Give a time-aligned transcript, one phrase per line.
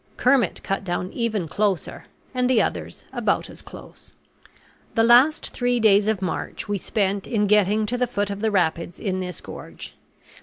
[0.17, 4.15] Kermit cut down even closer; and the others about as close.
[4.95, 8.49] The last three days of March we spent in getting to the foot of the
[8.49, 9.93] rapids in this gorge.